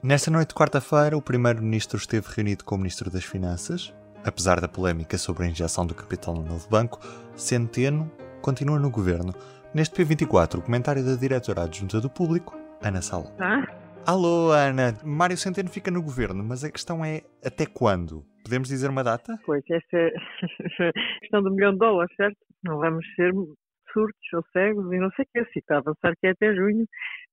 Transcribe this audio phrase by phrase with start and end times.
[0.00, 3.92] Nesta noite de quarta-feira, o Primeiro-Ministro esteve reunido com o Ministro das Finanças.
[4.24, 7.00] Apesar da polémica sobre a injeção do capital no novo banco,
[7.34, 8.08] Centeno
[8.40, 9.32] continua no governo.
[9.74, 13.34] Neste P24, o comentário da diretora adjunta do Público, Ana Sala.
[13.40, 13.66] Ah?
[14.06, 14.94] Alô, Ana.
[15.04, 18.24] Mário Centeno fica no governo, mas a questão é até quando?
[18.44, 19.36] Podemos dizer uma data?
[19.44, 20.12] Pois, essa é
[21.20, 22.38] questão do milhão de dólares, certo?
[22.62, 23.32] Não vamos ser
[23.92, 25.52] surtos ou cegos e não sei o que.
[25.52, 26.86] Se está a avançar que é até junho.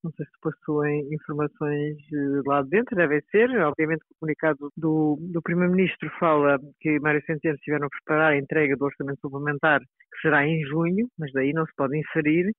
[0.05, 3.49] Não sei se passou em informações eh, lá de dentro, deve ser.
[3.61, 8.77] Obviamente o comunicado do, do Primeiro-Ministro fala que Mário Centeno estiveram a preparar a entrega
[8.77, 12.51] do orçamento suplementar, que será em junho, mas daí não se pode inferir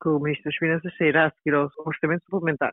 [0.00, 2.72] que o Ministro das Finanças sairá a seguir ao orçamento suplementar.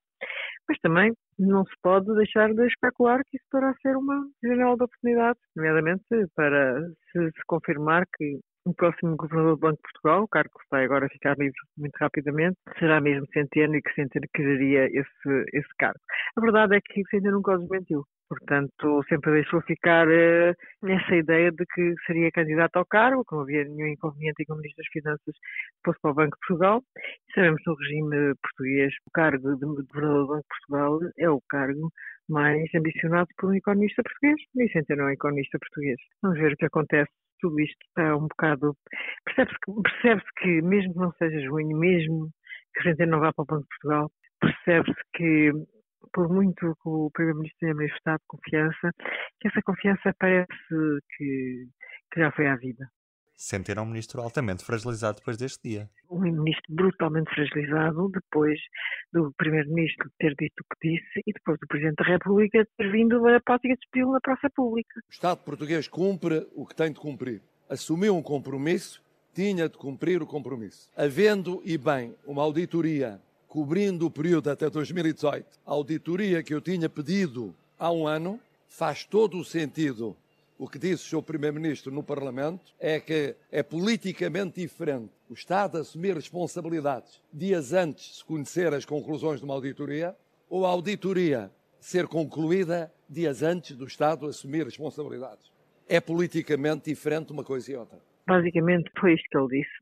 [0.68, 4.84] Mas também não se pode deixar de especular que isso poderá ser uma janela de
[4.84, 10.28] oportunidade, nomeadamente para se, se confirmar que o próximo governador do Banco de Portugal, o
[10.28, 14.86] cargo que vai agora ficar livre muito rapidamente, será mesmo Centeno e que Centeno quereria
[14.86, 16.00] esse, esse cargo.
[16.38, 18.04] A verdade é que Centeno nunca o desmentiu.
[18.30, 20.06] Portanto, sempre deixou ficar
[20.84, 24.54] nessa ideia de que seria candidato ao cargo, que não havia nenhum inconveniente em que
[24.54, 25.36] o Ministro das Finanças
[25.84, 26.84] fosse para o Banco de Portugal.
[26.96, 31.30] E sabemos que no regime português, o cargo de governador do Banco de Portugal é
[31.30, 31.92] o cargo
[32.30, 34.40] mais ambicionado por um economista português.
[34.58, 35.98] E Centeno é um economista português.
[36.22, 38.76] Vamos ver o que acontece tudo isto está um bocado.
[39.26, 42.30] Percebe-se que, percebe que, mesmo que não seja junho, mesmo
[42.74, 45.52] que a gente não vá para o Banco de Portugal, percebe-se que,
[46.14, 48.92] por muito que o Primeiro-Ministro tenha manifestado confiança,
[49.40, 50.50] que essa confiança parece
[51.18, 51.68] que,
[52.12, 52.88] que já foi à vida.
[53.42, 55.90] Sentir um ministro altamente fragilizado depois deste dia.
[56.10, 58.60] Um ministro brutalmente fragilizado depois
[59.14, 63.26] do primeiro-ministro ter dito o que disse e depois do Presidente da República ter vindo
[63.26, 65.00] a prática de despedi-lo na praça pública.
[65.08, 67.42] O Estado português cumpre o que tem de cumprir.
[67.70, 69.02] Assumiu um compromisso,
[69.34, 70.92] tinha de cumprir o compromisso.
[70.98, 76.90] Havendo e bem uma auditoria cobrindo o período até 2018, a auditoria que eu tinha
[76.90, 80.14] pedido há um ano, faz todo o sentido
[80.60, 81.24] o que disse o Sr.
[81.24, 88.16] Primeiro-Ministro no Parlamento é que é politicamente diferente o Estado assumir responsabilidades dias antes de
[88.18, 90.14] se conhecer as conclusões de uma auditoria
[90.50, 91.50] ou a auditoria
[91.80, 95.50] ser concluída dias antes do Estado assumir responsabilidades.
[95.88, 97.98] É politicamente diferente uma coisa e outra.
[98.28, 99.80] Basicamente foi isto que ele disse.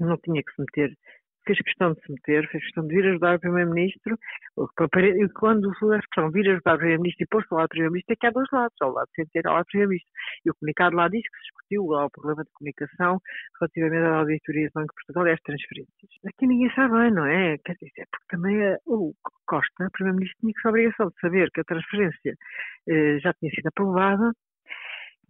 [0.00, 0.98] Não tinha que se meter
[1.48, 5.98] fez questão de se meter, fez questão de vir ajudar o Primeiro-Ministro, e quando a
[5.98, 8.48] expressão vir ajudar o Primeiro-Ministro e pôr-se ao lado do Primeiro-Ministro, é que há dois
[8.52, 10.12] lados, ao lado de ter ao lado do Primeiro-Ministro.
[10.44, 13.20] E o comunicado lá diz que se discutiu o problema de comunicação
[13.58, 16.10] relativamente à auditoria do Banco de Portugal e às transferências.
[16.26, 17.56] Aqui ninguém sabe bem, não é?
[17.64, 19.14] Quer dizer, porque também eh, o
[19.46, 22.34] Costa, o Primeiro-Ministro, tinha a obrigação de saber que a transferência
[22.88, 24.32] eh, já tinha sido aprovada,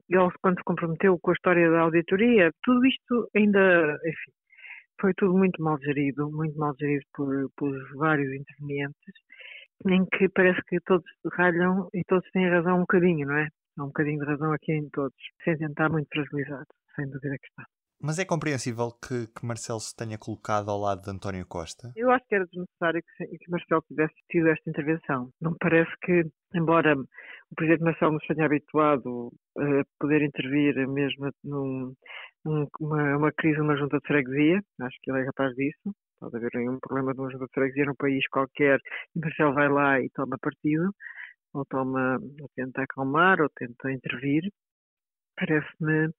[0.09, 4.33] ele, quando se comprometeu com a história da auditoria, tudo isto ainda, enfim,
[5.01, 9.15] foi tudo muito mal gerido, muito mal gerido por, por vários intervenientes,
[9.87, 13.49] em que parece que todos ralham e todos têm razão um bocadinho, não é?
[13.79, 16.67] Há um bocadinho de razão aqui em todos, sem tentar muito fragilizado,
[16.97, 17.78] sem dúvida que está.
[18.01, 21.93] Mas é compreensível que, que, Marcelo se tenha colocado ao lado de António Costa?
[21.97, 25.31] Eu acho que era desnecessário que, que Marcelo tivesse tido esta intervenção.
[25.41, 26.23] Não me parece que,
[26.55, 31.93] embora o Presidente Marcelo nos tenha habituado a poder intervir mesmo num,
[32.45, 35.93] uma, uma crise numa junta de freguesia, acho que ele é capaz disso.
[36.21, 38.79] Pode haver um problema de uma junta de freguesia num país qualquer
[39.15, 40.95] e Marcelo vai lá e toma partido,
[41.53, 44.53] ou, toma, ou tenta acalmar, ou tenta intervir.
[45.37, 46.13] Parece-me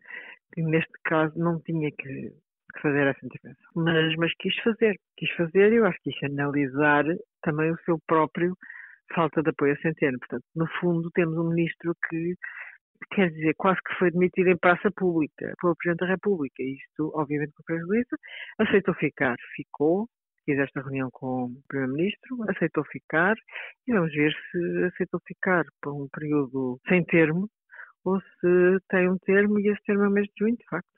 [0.54, 2.32] que neste caso não tinha que,
[2.74, 3.72] que fazer essa intervenção.
[3.76, 7.06] Mas, mas quis fazer, quis fazer e eu acho que quis analisar
[7.42, 8.56] também o seu próprio
[9.14, 10.20] falta de apoio a Centeno.
[10.20, 12.36] Portanto, no fundo, temos um ministro que
[13.12, 16.62] quer dizer, quase que foi demitido em praça pública pelo Presidente da República.
[16.62, 18.16] Isto, obviamente, com prejuízo,
[18.60, 20.08] aceitou ficar, ficou,
[20.46, 23.36] fiz esta reunião com o Primeiro-Ministro, aceitou ficar
[23.88, 27.50] e vamos ver se aceitou ficar por um período sem termo
[28.06, 30.90] ou se tem um termo e esse termo é o mês de junho, de facto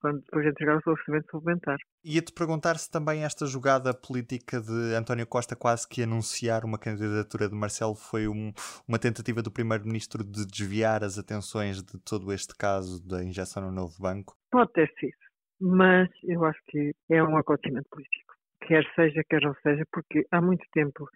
[0.00, 1.76] quando depois de entregar o seu orçamento suplementar.
[2.02, 7.48] Ia-te perguntar se também esta jogada política de António Costa quase que anunciar uma candidatura
[7.48, 8.52] de Marcelo foi um,
[8.88, 13.70] uma tentativa do Primeiro-Ministro de desviar as atenções de todo este caso da injeção no
[13.70, 14.34] novo banco?
[14.50, 15.12] Pode ter sido,
[15.60, 18.34] mas eu acho que é um acontecimento político.
[18.66, 21.06] Quer seja, quer não seja, porque há muito tempo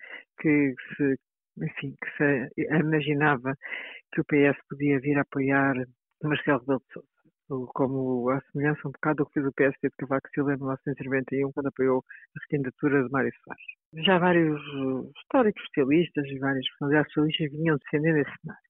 [0.41, 1.17] que se
[1.59, 3.55] enfim, que se imaginava
[4.13, 5.75] que o PS podia vir a apoiar
[6.23, 7.15] Marcelo Rebelo de Sousa,
[7.75, 11.53] como a semelhança um bocado do que fez o PSD de Cavaco Silva em 1991,
[11.53, 14.07] quando apoiou a recandidatura de Mário Soares.
[14.07, 14.61] Já vários
[15.19, 18.65] históricos socialistas e várias personalidades socialistas vinham defendendo esse cenário.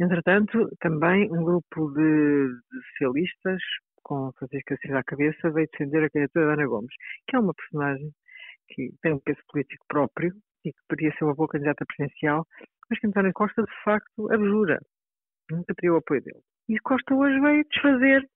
[0.00, 3.60] Entretanto, também um grupo de, de socialistas,
[4.02, 6.94] com Francisco Assis à cabeça, veio defender a candidatura de Ana Gomes,
[7.26, 8.10] que é uma personagem
[8.68, 10.32] que tem um peso político próprio
[10.64, 12.46] e que poderia ser uma boa candidata presidencial,
[12.88, 14.80] mas que António Costa, de facto, abjura.
[15.50, 16.40] Nunca teria o apoio dele.
[16.68, 18.26] E Costa hoje veio desfazer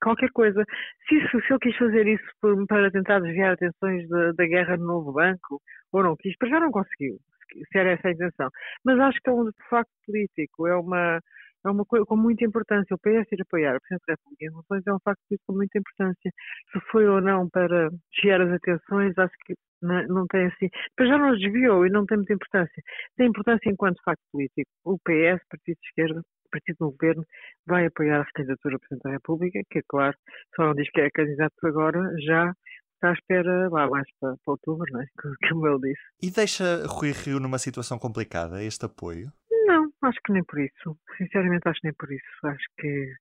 [0.00, 0.64] qualquer coisa.
[1.08, 4.76] Se, isso, se ele quis fazer isso por, para tentar desviar atenções da, da, guerra
[4.76, 5.60] no novo banco,
[5.92, 7.18] ou não quis, para já não conseguiu,
[7.52, 8.48] se era essa a intenção.
[8.84, 11.20] Mas acho que é um facto político, é uma,
[11.64, 12.94] é uma coisa com muita importância.
[12.94, 15.78] O PS ir apoiar o Presidente da República em é um facto político com muita
[15.78, 16.32] importância.
[16.72, 20.68] Se foi ou não para desviar as atenções, acho que não, não tem assim.
[20.98, 22.82] Mas já não desviou e não tem muita importância.
[23.16, 24.70] Tem importância enquanto facto político.
[24.84, 27.24] O PS, Partido de Esquerda, partido no governo
[27.66, 30.16] vai apoiar a candidatura ao Presidente da República, que é claro,
[30.56, 32.52] só não diz que é candidato agora, já
[32.94, 35.06] está à espera lá mais para, para outubro, não é?
[35.48, 36.02] como ele disse.
[36.22, 39.32] E deixa Rui Rio numa situação complicada este apoio?
[39.66, 40.98] Não, acho que nem por isso.
[41.16, 42.24] Sinceramente acho que nem por isso.
[42.44, 43.14] Acho que,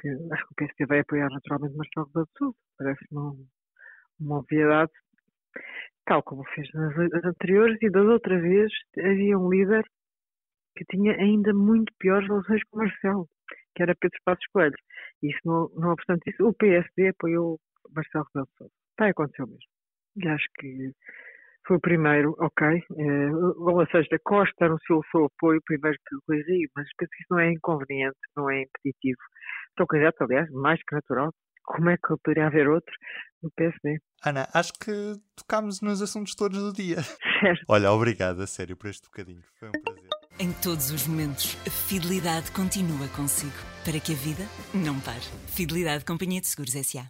[0.00, 2.56] que acho que o PSD vai apoiar naturalmente Marcelo Rebelo de Sousa.
[2.78, 3.46] Parece-me
[4.20, 4.92] uma obviedade.
[6.06, 9.84] Tal como fez nas anteriores e das outras vezes havia um líder
[10.76, 13.28] que tinha ainda muito piores relações com Marcelo,
[13.74, 14.76] que era Pedro Passos Coelho.
[15.22, 17.58] E isso, não, não obstante isso, o PSD apoiou
[17.94, 18.72] Marcelo Rebelo de Sousa.
[18.90, 19.58] Está a acontecer mesmo.
[20.16, 20.92] E acho que
[21.66, 22.66] foi o primeiro, ok.
[22.66, 27.22] Eh, ou seja, Costa anunciou o seu apoio primeiro que Rui Rio, mas penso que
[27.22, 29.20] isso não é inconveniente, não é impeditivo.
[29.70, 31.32] Estou candidato, aliás, mais que natural.
[31.64, 32.92] Como é que poderia haver outro
[33.42, 33.98] no PSD?
[34.24, 37.02] Ana, acho que tocámos nos assuntos todos do dia.
[37.02, 37.64] Certo.
[37.68, 39.42] Olha, obrigado a sério por este bocadinho.
[39.58, 40.08] Foi um prazer.
[40.38, 43.52] Em todos os momentos, a fidelidade continua consigo.
[43.84, 44.44] Para que a vida
[44.74, 45.20] não pare.
[45.46, 47.06] Fidelidade Companhia de Seguros S.A.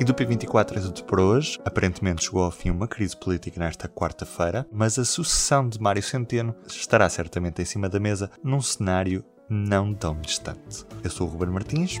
[0.00, 1.58] E do P24 é tudo por hoje.
[1.64, 6.54] Aparentemente chegou ao fim uma crise política nesta quarta-feira, mas a sucessão de Mário Centeno
[6.66, 10.84] estará certamente em cima da mesa num cenário não tão distante.
[11.02, 12.00] Eu sou o Ruben Martins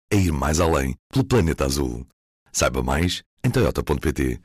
[0.11, 2.05] é ir mais além pelo planeta azul.
[2.51, 4.41] Saiba mais em toyota.pt